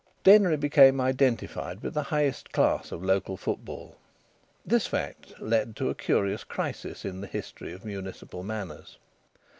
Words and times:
Denry 0.23 0.57
became 0.57 0.99
identified 0.99 1.83
with 1.83 1.93
the 1.93 2.01
highest 2.01 2.51
class 2.51 2.91
of 2.91 3.03
local 3.03 3.37
football. 3.37 3.97
This 4.65 4.87
fact 4.87 5.39
led 5.39 5.75
to 5.75 5.91
a 5.91 5.93
curious 5.93 6.43
crisis 6.43 7.05
in 7.05 7.21
the 7.21 7.27
history 7.27 7.71
of 7.71 7.85
municipal 7.85 8.41
manners. 8.43 8.97